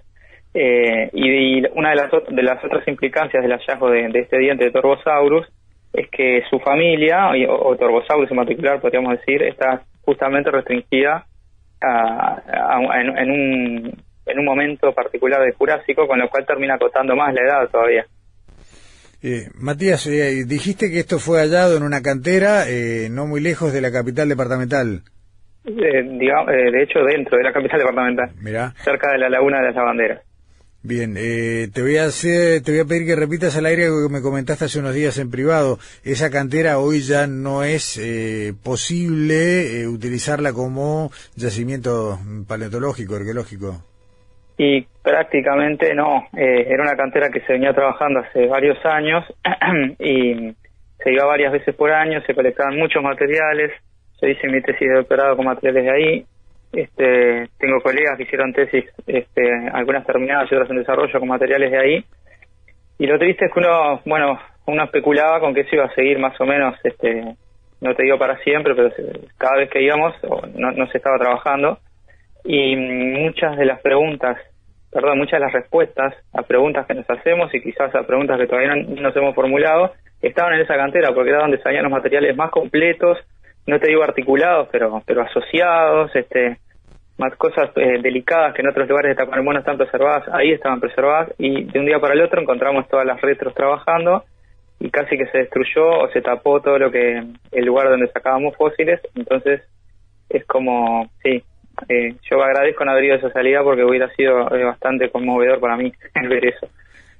Eh, 0.54 1.10
y, 1.12 1.62
una 1.78 1.90
de 1.90 1.96
las, 1.96 2.10
de 2.10 2.42
las 2.42 2.64
otras 2.64 2.88
implicancias 2.88 3.42
del 3.42 3.52
hallazgo 3.52 3.90
de, 3.90 4.06
este 4.14 4.38
diente 4.38 4.64
de 4.64 4.70
Torbosaurus 4.70 5.46
es 5.92 6.08
que 6.08 6.42
su 6.48 6.58
familia, 6.60 7.32
o, 7.50 7.76
Torbosaurus 7.76 8.30
en 8.30 8.36
particular, 8.38 8.80
podríamos 8.80 9.12
decir, 9.12 9.42
está 9.42 9.82
justamente 10.06 10.50
restringida 10.50 11.26
en, 11.82 13.30
un 13.30 14.05
en 14.26 14.38
un 14.38 14.44
momento 14.44 14.92
particular 14.92 15.42
de 15.42 15.52
Jurásico, 15.52 16.06
con 16.06 16.18
lo 16.18 16.28
cual 16.28 16.44
termina 16.44 16.74
acotando 16.74 17.14
más 17.14 17.32
la 17.32 17.42
edad 17.42 17.68
todavía. 17.70 18.06
Eh, 19.22 19.48
Matías, 19.54 20.06
eh, 20.06 20.44
dijiste 20.46 20.90
que 20.90 21.00
esto 21.00 21.18
fue 21.18 21.40
hallado 21.40 21.76
en 21.76 21.82
una 21.82 22.02
cantera 22.02 22.68
eh, 22.68 23.08
no 23.10 23.26
muy 23.26 23.40
lejos 23.40 23.72
de 23.72 23.80
la 23.80 23.90
capital 23.90 24.28
departamental. 24.28 25.02
de 25.64 26.82
hecho, 26.82 27.00
dentro 27.00 27.38
de 27.38 27.44
la 27.44 27.52
capital 27.52 27.78
departamental, 27.80 28.30
cerca 28.84 29.12
de 29.12 29.18
la 29.18 29.30
laguna 29.30 29.58
de 29.58 29.64
las 29.64 29.74
lavanderas. 29.74 30.22
Bien, 30.82 31.14
te 31.14 31.82
voy 31.82 31.96
a 31.96 32.04
hacer, 32.04 32.62
te 32.62 32.70
voy 32.70 32.80
a 32.80 32.84
pedir 32.84 33.06
que 33.06 33.16
repitas 33.16 33.56
al 33.56 33.66
aire 33.66 33.86
algo 33.86 34.06
que 34.06 34.12
me 34.12 34.22
comentaste 34.22 34.66
hace 34.66 34.78
unos 34.78 34.94
días 34.94 35.18
en 35.18 35.32
privado. 35.32 35.80
Esa 36.04 36.30
cantera 36.30 36.78
hoy 36.78 37.00
ya 37.00 37.26
no 37.26 37.64
es 37.64 38.00
posible 38.62 39.88
utilizarla 39.88 40.52
como 40.52 41.10
yacimiento 41.34 42.20
paleontológico, 42.46 43.16
arqueológico. 43.16 43.82
Y 44.58 44.86
prácticamente 45.02 45.94
no, 45.94 46.26
eh, 46.36 46.66
era 46.68 46.82
una 46.82 46.96
cantera 46.96 47.28
que 47.28 47.40
se 47.40 47.52
venía 47.52 47.74
trabajando 47.74 48.20
hace 48.20 48.46
varios 48.46 48.84
años 48.84 49.24
y 49.98 50.54
se 50.98 51.12
iba 51.12 51.26
varias 51.26 51.52
veces 51.52 51.74
por 51.74 51.92
año, 51.92 52.22
se 52.22 52.34
colectaban 52.34 52.78
muchos 52.78 53.02
materiales, 53.02 53.72
yo 54.20 54.28
hice 54.28 54.48
mi 54.48 54.62
tesis 54.62 54.88
de 54.88 54.94
doctorado 54.94 55.36
con 55.36 55.44
materiales 55.44 55.84
de 55.84 55.90
ahí, 55.90 56.26
este, 56.72 57.48
tengo 57.58 57.80
colegas 57.82 58.16
que 58.16 58.24
hicieron 58.24 58.52
tesis, 58.52 58.84
este, 59.06 59.68
algunas 59.72 60.06
terminadas 60.06 60.50
y 60.50 60.54
otras 60.54 60.70
en 60.70 60.78
desarrollo 60.78 61.20
con 61.20 61.28
materiales 61.28 61.70
de 61.70 61.78
ahí, 61.78 62.04
y 62.98 63.06
lo 63.06 63.18
triste 63.18 63.44
es 63.44 63.52
que 63.52 63.60
uno, 63.60 64.00
bueno, 64.06 64.38
uno 64.66 64.84
especulaba 64.84 65.38
con 65.38 65.54
que 65.54 65.60
eso 65.60 65.76
iba 65.76 65.84
a 65.84 65.94
seguir 65.94 66.18
más 66.18 66.40
o 66.40 66.46
menos, 66.46 66.74
este, 66.82 67.36
no 67.80 67.94
te 67.94 68.02
digo 68.02 68.18
para 68.18 68.38
siempre, 68.38 68.74
pero 68.74 68.90
cada 69.36 69.58
vez 69.58 69.70
que 69.70 69.82
íbamos 69.82 70.14
no, 70.54 70.72
no 70.72 70.86
se 70.88 70.96
estaba 70.96 71.18
trabajando, 71.18 71.78
y 72.46 72.76
muchas 72.76 73.56
de 73.56 73.66
las 73.66 73.80
preguntas, 73.80 74.38
perdón, 74.90 75.18
muchas 75.18 75.40
de 75.40 75.46
las 75.46 75.52
respuestas 75.52 76.14
a 76.32 76.42
preguntas 76.42 76.86
que 76.86 76.94
nos 76.94 77.08
hacemos 77.10 77.52
y 77.54 77.60
quizás 77.60 77.94
a 77.94 78.06
preguntas 78.06 78.38
que 78.38 78.46
todavía 78.46 78.74
no 78.74 79.00
nos 79.00 79.16
hemos 79.16 79.34
formulado, 79.34 79.92
estaban 80.22 80.54
en 80.54 80.60
esa 80.60 80.76
cantera 80.76 81.12
porque 81.12 81.30
era 81.30 81.40
donde 81.40 81.60
salían 81.62 81.84
los 81.84 81.92
materiales 81.92 82.36
más 82.36 82.50
completos, 82.50 83.18
no 83.66 83.80
te 83.80 83.88
digo 83.88 84.02
articulados, 84.02 84.68
pero 84.70 85.02
pero 85.04 85.22
asociados, 85.22 86.14
este 86.14 86.58
más 87.18 87.34
cosas 87.36 87.70
eh, 87.76 87.98
delicadas 88.02 88.54
que 88.54 88.60
en 88.62 88.68
otros 88.68 88.88
lugares 88.88 89.10
de 89.10 89.16
Tacuarembó 89.16 89.52
no 89.52 89.60
están 89.60 89.78
preservadas, 89.78 90.28
ahí 90.32 90.52
estaban 90.52 90.80
preservadas 90.80 91.32
y 91.38 91.64
de 91.64 91.78
un 91.80 91.86
día 91.86 91.98
para 91.98 92.14
el 92.14 92.20
otro 92.20 92.40
encontramos 92.40 92.86
todas 92.88 93.06
las 93.06 93.20
retros 93.20 93.54
trabajando 93.54 94.24
y 94.78 94.90
casi 94.90 95.16
que 95.16 95.26
se 95.28 95.38
destruyó 95.38 95.88
o 95.88 96.08
se 96.10 96.20
tapó 96.20 96.60
todo 96.60 96.78
lo 96.78 96.90
que 96.90 97.22
el 97.52 97.64
lugar 97.64 97.88
donde 97.88 98.08
sacábamos 98.08 98.54
fósiles, 98.56 99.00
entonces 99.14 99.62
es 100.28 100.44
como, 100.44 101.08
sí, 101.22 101.42
eh, 101.88 102.16
yo 102.30 102.42
agradezco 102.42 102.84
no 102.84 102.92
haber 102.92 103.04
ido 103.04 103.14
a 103.14 103.18
esa 103.18 103.32
salida 103.32 103.62
porque 103.62 103.84
hubiera 103.84 104.08
sido 104.14 104.54
eh, 104.54 104.64
bastante 104.64 105.10
conmovedor 105.10 105.60
para 105.60 105.76
mí 105.76 105.92
ver 106.28 106.46
eso. 106.46 106.68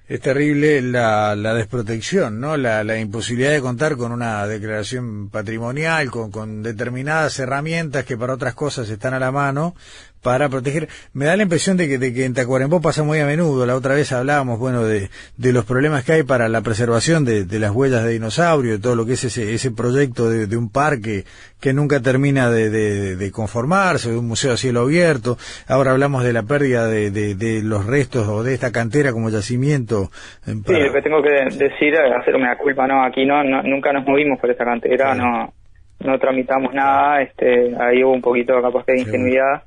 Es 0.09 0.21
terrible 0.21 0.83
la, 0.83 1.35
la 1.35 1.53
desprotección, 1.53 2.41
¿no? 2.41 2.57
La, 2.57 2.85
la, 2.85 2.97
imposibilidad 2.97 3.51
de 3.51 3.61
contar 3.61 3.97
con 3.97 4.13
una 4.13 4.47
declaración 4.47 5.31
patrimonial, 5.31 6.13
con, 6.13 6.31
con 6.31 6.63
determinadas 6.63 7.41
herramientas 7.41 8.05
que 8.05 8.17
para 8.17 8.35
otras 8.35 8.55
cosas 8.55 8.89
están 8.89 9.15
a 9.15 9.19
la 9.19 9.33
mano, 9.33 9.75
para 10.23 10.49
proteger. 10.49 10.89
Me 11.13 11.27
da 11.27 11.37
la 11.37 11.45
impresión 11.45 11.77
de 11.77 11.89
que, 11.89 11.99
de 11.99 12.13
que 12.13 12.25
en 12.25 12.35
Tacuarembó 12.35 12.81
pasa 12.81 13.03
muy 13.03 13.21
a 13.21 13.27
menudo. 13.27 13.65
La 13.67 13.77
otra 13.77 13.95
vez 13.95 14.13
hablábamos, 14.13 14.59
bueno, 14.59 14.85
de, 14.85 15.09
de 15.37 15.53
los 15.53 15.65
problemas 15.65 16.05
que 16.05 16.13
hay 16.13 16.23
para 16.23 16.49
la 16.49 16.63
preservación 16.63 17.25
de, 17.25 17.45
de 17.45 17.59
las 17.59 17.71
huellas 17.71 18.05
de 18.05 18.11
dinosaurio, 18.11 18.73
de 18.73 18.79
todo 18.79 18.97
lo 18.97 19.07
que 19.07 19.13
es 19.13 19.25
ese, 19.25 19.55
ese 19.55 19.71
proyecto 19.71 20.29
de, 20.29 20.47
de 20.47 20.57
un 20.57 20.71
parque 20.71 21.25
que 21.61 21.73
nunca 21.73 22.01
termina 22.01 22.51
de, 22.51 22.71
de, 22.71 23.31
conformarse, 23.31 24.11
de 24.11 24.19
un 24.19 24.27
museo 24.27 24.53
a 24.53 24.57
cielo 24.57 24.81
abierto. 24.81 25.37
Ahora 25.69 25.93
hablamos 25.93 26.25
de 26.25 26.33
la 26.33 26.43
pérdida 26.43 26.87
de, 26.87 27.11
de, 27.11 27.63
los 27.63 27.87
restos 27.87 28.29
o 28.29 28.43
de 28.43 28.55
esta 28.55 28.73
cantera 28.73 29.13
como 29.13 29.31
yacimiento. 29.31 30.11
Sí, 30.45 30.53
lo 30.53 30.93
que 30.93 31.03
tengo 31.03 31.23
que 31.23 31.31
decir, 31.57 31.97
hacerme 31.97 32.47
la 32.47 32.59
culpa, 32.59 32.87
no, 32.87 33.05
aquí 33.05 33.25
no, 33.25 33.43
nunca 33.63 33.93
nos 33.93 34.05
movimos 34.07 34.39
por 34.39 34.51
esta 34.51 34.65
cantera, 34.65 35.15
no 35.15 35.53
no 35.99 36.19
tramitamos 36.19 36.75
nada, 36.75 37.23
este, 37.23 37.75
ahí 37.81 38.05
hubo 38.05 38.13
un 38.13 38.21
poquito 38.21 38.61
capaz 38.61 38.85
de 38.87 39.01
ingenuidad 39.01 39.63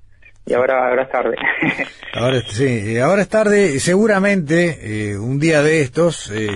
y 0.49 0.53
ahora, 0.55 0.89
ahora 0.89 1.03
es 1.03 1.09
tarde. 1.11 1.35
ahora, 2.13 2.41
sí, 2.41 2.97
ahora 2.97 3.21
es 3.21 3.29
tarde. 3.29 3.79
Seguramente 3.79 5.11
eh, 5.11 5.17
un 5.17 5.39
día 5.39 5.61
de 5.61 5.81
estos 5.81 6.31
eh, 6.31 6.49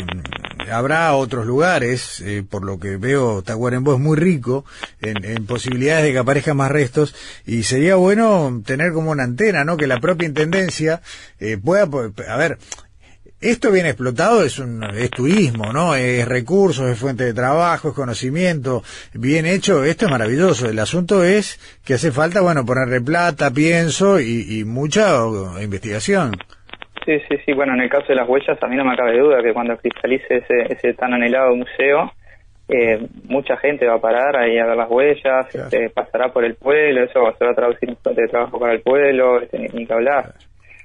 habrá 0.71 1.13
otros 1.13 1.45
lugares, 1.45 2.19
eh, 2.21 2.43
por 2.49 2.65
lo 2.65 2.79
que 2.79 2.97
veo, 2.97 3.43
Tacuarembó 3.43 3.93
es 3.93 3.99
muy 3.99 4.17
rico 4.17 4.65
en, 4.99 5.23
en, 5.23 5.45
posibilidades 5.45 6.05
de 6.05 6.11
que 6.11 6.17
aparezcan 6.17 6.57
más 6.57 6.71
restos 6.71 7.13
y 7.45 7.63
sería 7.63 7.95
bueno 7.95 8.63
tener 8.65 8.93
como 8.93 9.11
una 9.11 9.25
antena, 9.25 9.63
¿no? 9.63 9.77
Que 9.77 9.85
la 9.85 9.99
propia 9.99 10.27
intendencia 10.27 11.01
pueda, 11.63 11.87
a 12.27 12.37
ver, 12.37 12.57
esto 13.43 13.71
bien 13.71 13.85
explotado 13.85 14.43
es 14.43 14.59
un 14.59 14.83
es 14.83 15.09
turismo, 15.11 15.71
¿no? 15.71 15.95
Es 15.95 16.27
recursos, 16.27 16.89
es 16.89 16.99
fuente 16.99 17.25
de 17.25 17.33
trabajo, 17.33 17.89
es 17.89 17.93
conocimiento. 17.93 18.81
Bien 19.13 19.45
hecho, 19.45 19.83
esto 19.83 20.05
es 20.05 20.11
maravilloso. 20.11 20.69
El 20.69 20.79
asunto 20.79 21.23
es 21.23 21.59
que 21.85 21.95
hace 21.95 22.11
falta, 22.11 22.41
bueno, 22.41 22.65
ponerle 22.65 23.01
plata, 23.01 23.51
pienso 23.51 24.19
y, 24.19 24.63
mucha 24.65 25.25
investigación. 25.61 26.31
Sí, 27.05 27.19
sí, 27.29 27.37
sí. 27.45 27.53
Bueno, 27.53 27.73
en 27.73 27.81
el 27.81 27.89
caso 27.89 28.07
de 28.07 28.15
las 28.15 28.27
huellas, 28.27 28.57
a 28.61 28.67
mí 28.67 28.75
no 28.75 28.85
me 28.85 28.95
cabe 28.95 29.19
duda 29.19 29.43
que 29.43 29.53
cuando 29.53 29.77
cristalice 29.77 30.37
ese, 30.37 30.73
ese 30.73 30.93
tan 30.93 31.13
anhelado 31.13 31.55
museo, 31.55 32.11
eh, 32.69 33.07
mucha 33.25 33.57
gente 33.57 33.85
va 33.85 33.95
a 33.95 34.01
parar 34.01 34.37
ahí 34.37 34.57
a 34.57 34.65
ver 34.65 34.77
las 34.77 34.89
huellas, 34.89 35.53
este, 35.53 35.89
pasará 35.89 36.31
por 36.31 36.45
el 36.45 36.55
pueblo, 36.55 37.03
eso 37.03 37.21
va 37.21 37.29
a 37.29 37.53
traducir 37.53 37.89
en 37.89 37.97
fuente 37.97 38.21
de 38.21 38.27
trabajo 38.29 38.57
para 38.59 38.73
el 38.73 38.81
pueblo, 38.81 39.41
este, 39.41 39.59
ni, 39.59 39.85
que 39.85 39.93
hablar. 39.93 40.33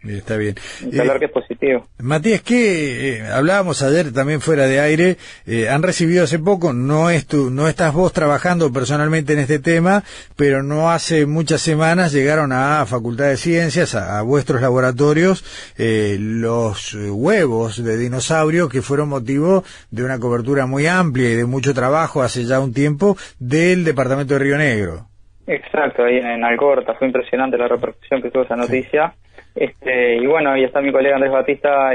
Está 0.06 0.36
bien. 0.36 0.54
Eh, 0.82 1.18
que 1.18 1.24
es 1.24 1.30
positivo. 1.30 1.86
Matías, 1.98 2.42
que 2.42 3.16
eh, 3.16 3.22
hablábamos 3.26 3.82
ayer 3.82 4.12
también 4.12 4.40
fuera 4.40 4.66
de 4.66 4.78
aire, 4.78 5.16
eh, 5.46 5.68
han 5.68 5.82
recibido 5.82 6.24
hace 6.24 6.38
poco, 6.38 6.72
no 6.72 7.10
es 7.10 7.26
tu, 7.26 7.50
no 7.50 7.68
estás 7.68 7.92
vos 7.92 8.12
trabajando 8.12 8.72
personalmente 8.72 9.32
en 9.32 9.40
este 9.40 9.58
tema, 9.58 10.04
pero 10.36 10.62
no 10.62 10.90
hace 10.90 11.26
muchas 11.26 11.62
semanas 11.62 12.12
llegaron 12.12 12.52
a 12.52 12.86
Facultad 12.86 13.26
de 13.26 13.36
Ciencias, 13.36 13.96
a, 13.96 14.22
vuestros 14.22 14.60
laboratorios, 14.60 15.44
los 15.76 16.94
huevos 16.94 17.82
de 17.82 17.96
dinosaurio 17.96 18.68
que 18.68 18.82
fueron 18.82 19.08
motivo 19.08 19.64
de 19.90 20.04
una 20.04 20.18
cobertura 20.18 20.66
muy 20.66 20.86
amplia 20.86 21.30
y 21.30 21.34
de 21.34 21.46
mucho 21.46 21.74
trabajo 21.74 22.22
hace 22.22 22.44
ya 22.44 22.60
un 22.60 22.72
tiempo 22.72 23.16
del 23.38 23.84
Departamento 23.84 24.34
de 24.34 24.40
Río 24.40 24.58
Negro. 24.58 25.06
Exacto, 25.46 26.04
ahí 26.04 26.18
en 26.18 26.44
Algorta 26.44 26.94
fue 26.94 27.06
impresionante 27.06 27.56
la 27.56 27.68
repercusión 27.68 28.20
que 28.20 28.30
tuvo 28.30 28.42
esa 28.42 28.56
noticia. 28.56 29.14
Este, 29.58 30.18
y 30.18 30.26
bueno, 30.26 30.52
ahí 30.52 30.62
está 30.62 30.80
mi 30.80 30.92
colega 30.92 31.16
Andrés 31.16 31.32
Batista 31.32 31.90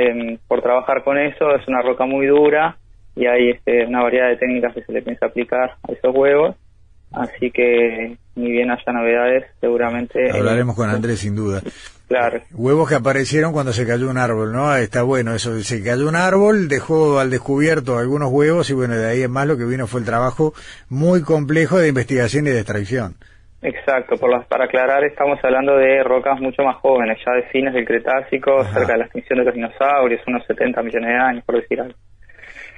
por 0.50 0.62
trabajar 0.62 1.01
con 1.01 1.17
eso, 1.17 1.55
es 1.55 1.65
una 1.65 1.82
roca 1.82 2.05
muy 2.05 2.27
dura 2.27 2.75
y 3.15 3.25
hay 3.25 3.51
este, 3.51 3.86
una 3.86 4.03
variedad 4.03 4.27
de 4.27 4.36
técnicas 4.36 4.74
que 4.74 4.84
se 4.84 4.91
le 4.91 5.01
piensa 5.01 5.27
aplicar 5.27 5.77
a 5.88 5.91
esos 5.93 6.13
huevos, 6.13 6.58
así 7.13 7.51
que 7.51 8.17
ni 8.36 8.51
bien 8.51 8.70
haya 8.70 8.91
novedades, 8.91 9.46
seguramente... 9.62 10.29
Hablaremos 10.29 10.75
con 10.75 10.89
Andrés 10.89 11.20
sin 11.20 11.38
duda. 11.38 11.62
Claro. 12.10 12.41
Huevos 12.53 12.89
que 12.89 12.96
aparecieron 12.96 13.53
cuando 13.53 13.72
se 13.72 13.88
cayó 13.88 14.10
un 14.10 14.17
árbol, 14.17 14.51
¿no? 14.51 14.75
Está 14.75 15.03
bueno 15.03 15.34
eso, 15.34 15.58
se 15.62 15.82
cayó 15.82 16.10
un 16.10 16.17
árbol, 16.17 16.67
dejó 16.67 17.20
al 17.20 17.29
descubierto 17.29 17.98
algunos 17.98 18.29
huevos 18.29 18.70
y 18.72 18.74
bueno, 18.74 18.98
de 18.98 19.08
ahí 19.08 19.22
en 19.22 19.32
más 19.32 19.48
lo 19.48 19.58
que 19.58 19.63
vino 19.63 19.88
fue 19.88 20.01
el 20.01 20.05
trabajo 20.05 20.53
muy 20.89 21.22
complejo 21.22 21.77
de 21.77 21.88
investigación 21.88 22.46
y 22.46 22.50
de 22.50 22.60
extracción. 22.60 23.15
Exacto, 23.63 24.17
por 24.17 24.29
las, 24.29 24.46
para 24.48 24.65
aclarar, 24.65 25.05
estamos 25.05 25.39
hablando 25.41 25.77
de 25.77 26.03
rocas 26.03 26.38
mucho 26.41 26.63
más 26.63 26.75
jóvenes, 26.82 27.17
ya 27.25 27.32
de 27.32 27.43
fines 27.43 27.74
del 27.74 27.86
Cretácico, 27.86 28.62
cerca 28.65 28.91
de 28.91 28.98
la 28.98 29.05
extinción 29.05 29.39
de 29.39 29.46
los 29.46 29.53
dinosaurios, 29.53 30.22
unos 30.27 30.46
70 30.48 30.84
millones 30.84 31.10
de 31.10 31.15
años, 31.15 31.43
por 31.46 31.55
decir 31.55 31.79
algo. 31.79 31.96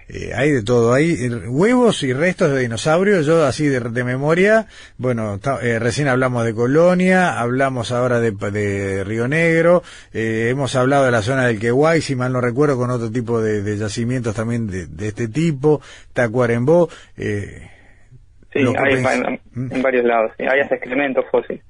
Eh, 0.08 0.32
hay 0.36 0.52
de 0.52 0.62
todo, 0.62 0.94
hay 0.94 1.28
huevos 1.48 2.04
y 2.04 2.14
restos 2.14 2.52
de 2.52 2.60
dinosaurios, 2.60 3.26
yo 3.26 3.44
así 3.44 3.66
de, 3.68 3.80
de 3.80 4.04
memoria, 4.04 4.68
bueno, 5.00 5.40
eh, 5.64 5.80
recién 5.80 6.08
hablamos 6.08 6.46
de 6.46 6.54
Colonia, 6.54 7.40
hablamos 7.40 7.92
ahora 7.92 8.20
de, 8.20 8.30
de 8.30 9.04
Río 9.04 9.28
Negro, 9.28 9.82
eh, 10.14 10.50
hemos 10.52 10.76
hablado 10.76 11.06
de 11.06 11.12
la 11.12 11.24
zona 11.24 11.48
del 11.48 11.60
Quehuay, 11.60 12.02
si 12.02 12.16
mal 12.16 12.32
no 12.32 12.42
recuerdo, 12.42 12.78
con 12.78 12.92
otro 12.92 13.10
tipo 13.10 13.42
de, 13.42 13.64
de 13.64 13.78
yacimientos 13.80 14.36
también 14.36 14.68
de, 14.68 14.86
de, 14.86 15.08
este 15.08 15.28
tipo, 15.28 15.82
Tacuarembó. 16.14 16.88
Eh, 17.18 17.72
sí, 18.56 18.74
hay 18.78 18.94
en, 18.94 19.40
¿Mm? 19.54 19.74
en, 19.74 19.82
varios 19.82 20.06
lados, 20.06 20.32
hay 20.40 20.60
hasta 20.60 20.76
excrementos 20.76 21.26
fósiles. 21.30 21.64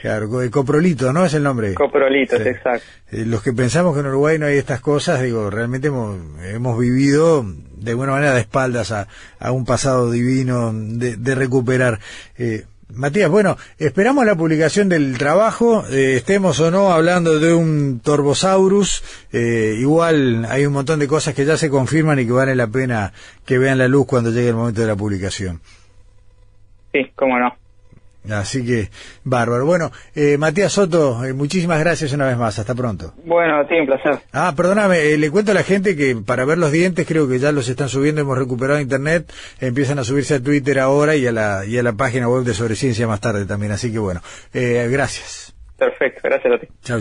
Claro, 0.00 0.28
coprolito, 0.50 1.12
¿no? 1.12 1.24
Es 1.24 1.34
el 1.34 1.42
nombre. 1.42 1.74
Coprolitos, 1.74 2.42
sí. 2.42 2.48
exacto. 2.48 2.84
Eh, 3.10 3.24
los 3.24 3.42
que 3.42 3.52
pensamos 3.52 3.94
que 3.94 4.00
en 4.00 4.06
Uruguay 4.06 4.38
no 4.38 4.46
hay 4.46 4.56
estas 4.56 4.80
cosas, 4.80 5.22
digo, 5.22 5.48
realmente 5.50 5.88
hemos, 5.88 6.18
hemos 6.44 6.78
vivido 6.78 7.44
de 7.44 7.90
alguna 7.92 8.12
manera 8.12 8.34
de 8.34 8.40
espaldas 8.40 8.92
a, 8.92 9.08
a 9.38 9.52
un 9.52 9.64
pasado 9.64 10.10
divino 10.10 10.72
de, 10.72 11.16
de 11.16 11.34
recuperar. 11.34 11.98
Eh, 12.36 12.64
Matías, 12.94 13.30
bueno, 13.30 13.56
esperamos 13.78 14.26
la 14.26 14.34
publicación 14.34 14.90
del 14.90 15.16
trabajo, 15.16 15.84
eh, 15.90 16.14
estemos 16.16 16.60
o 16.60 16.70
no 16.70 16.92
hablando 16.92 17.38
de 17.38 17.54
un 17.54 18.00
Torbosaurus, 18.00 19.02
eh, 19.32 19.76
igual 19.78 20.46
hay 20.50 20.66
un 20.66 20.74
montón 20.74 20.98
de 20.98 21.08
cosas 21.08 21.34
que 21.34 21.46
ya 21.46 21.56
se 21.56 21.70
confirman 21.70 22.18
y 22.18 22.26
que 22.26 22.32
vale 22.32 22.54
la 22.54 22.66
pena 22.66 23.14
que 23.46 23.56
vean 23.56 23.78
la 23.78 23.88
luz 23.88 24.06
cuando 24.06 24.30
llegue 24.30 24.50
el 24.50 24.56
momento 24.56 24.82
de 24.82 24.86
la 24.88 24.96
publicación. 24.96 25.62
Sí, 26.92 27.10
cómo 27.14 27.38
no. 27.38 27.54
Así 28.30 28.64
que, 28.64 28.88
bárbaro. 29.24 29.66
Bueno, 29.66 29.90
eh, 30.14 30.38
Matías 30.38 30.72
Soto, 30.72 31.24
eh, 31.24 31.32
muchísimas 31.32 31.80
gracias 31.80 32.12
una 32.12 32.26
vez 32.26 32.36
más. 32.36 32.56
Hasta 32.58 32.74
pronto. 32.74 33.14
Bueno, 33.24 33.66
sí, 33.68 33.74
un 33.74 33.86
placer. 33.86 34.18
Ah, 34.32 34.52
perdóname, 34.56 34.98
eh, 35.00 35.18
le 35.18 35.30
cuento 35.30 35.50
a 35.50 35.54
la 35.54 35.64
gente 35.64 35.96
que 35.96 36.16
para 36.24 36.44
ver 36.44 36.58
los 36.58 36.70
dientes 36.70 37.06
creo 37.06 37.28
que 37.28 37.40
ya 37.40 37.50
los 37.50 37.68
están 37.68 37.88
subiendo, 37.88 38.20
hemos 38.20 38.38
recuperado 38.38 38.80
internet, 38.80 39.32
empiezan 39.60 39.98
a 39.98 40.04
subirse 40.04 40.36
a 40.36 40.40
Twitter 40.40 40.78
ahora 40.78 41.16
y 41.16 41.26
a 41.26 41.32
la, 41.32 41.64
y 41.66 41.78
a 41.78 41.82
la 41.82 41.94
página 41.94 42.28
web 42.28 42.44
de 42.44 42.54
Sobreciencia 42.54 43.08
más 43.08 43.20
tarde 43.20 43.44
también. 43.44 43.72
Así 43.72 43.90
que 43.90 43.98
bueno, 43.98 44.20
eh, 44.54 44.88
gracias. 44.90 45.54
Perfecto, 45.76 46.20
gracias 46.22 46.54
a 46.54 46.58
ti. 46.58 46.68
Chao. 46.82 47.00